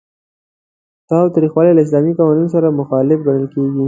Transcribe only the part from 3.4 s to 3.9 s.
کیږي.